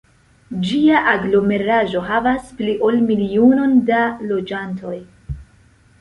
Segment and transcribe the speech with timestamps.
[0.67, 4.99] Ĝia aglomeraĵo havas pli ol milionon da loĝantoj.